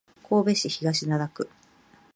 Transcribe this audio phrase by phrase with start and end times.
[0.23, 1.47] 神戸市東灘区